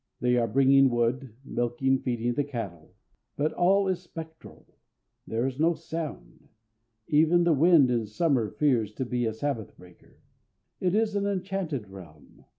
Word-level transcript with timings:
They 0.19 0.35
are 0.35 0.47
bringing 0.47 0.89
wood, 0.89 1.35
milking, 1.45 1.99
feeding 1.99 2.33
the 2.33 2.43
cattle. 2.43 2.95
But 3.37 3.53
all 3.53 3.87
is 3.87 4.01
spectral. 4.01 4.65
There 5.27 5.45
is 5.45 5.59
no 5.59 5.75
sound. 5.75 6.47
Even 7.07 7.43
the 7.43 7.53
wind 7.53 7.91
in 7.91 8.07
summer 8.07 8.49
fears 8.49 8.91
to 8.93 9.05
be 9.05 9.27
a 9.27 9.33
Sabbath 9.35 9.77
breaker. 9.77 10.17
It 10.79 10.95
is 10.95 11.15
an 11.15 11.27
enchanted 11.27 11.87
realm. 11.87 12.45